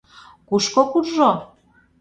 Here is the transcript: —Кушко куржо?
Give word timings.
—Кушко 0.47 0.81
куржо? 0.91 1.31